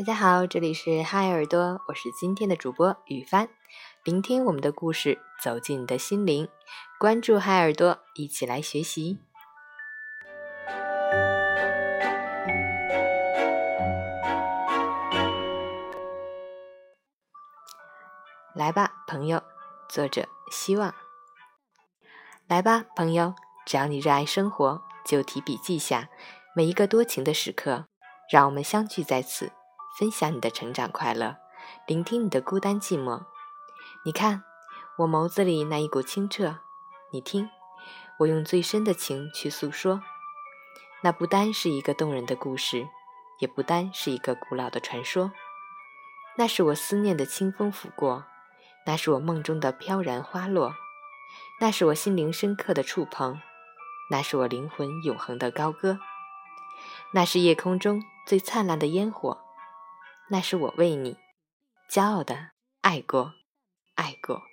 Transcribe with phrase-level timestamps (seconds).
[0.00, 3.50] 大家好，这里是嗨耳朵，我是今天的主播雨帆。
[4.02, 6.48] 聆听我们的故事，走进你的心灵，
[6.98, 9.18] 关注嗨耳朵，一起来学习。
[18.54, 19.42] 来吧，朋友。
[19.86, 20.94] 作者：希望。
[22.46, 23.34] 来吧，朋友，
[23.66, 26.08] 只要你热爱生活，就提笔记下
[26.56, 27.84] 每一个多情的时刻。
[28.30, 29.52] 让我们相聚在此。
[29.98, 31.36] 分享你的成长快乐，
[31.86, 33.24] 聆听你的孤单寂寞。
[34.04, 34.44] 你看，
[34.98, 36.54] 我眸子里那一股清澈；
[37.10, 37.50] 你听，
[38.20, 40.02] 我用最深的情去诉说。
[41.02, 42.86] 那不单是一个动人的故事，
[43.38, 45.32] 也不单是一个古老的传说。
[46.36, 48.24] 那是我思念的清风拂过，
[48.86, 50.74] 那是我梦中的飘然花落，
[51.60, 53.40] 那是我心灵深刻的触碰，
[54.10, 55.98] 那是我灵魂永恒的高歌，
[57.12, 59.38] 那是夜空中最灿烂的烟火。
[60.32, 61.16] 那是我为你
[61.90, 63.34] 骄傲的爱过，
[63.96, 64.44] 爱过。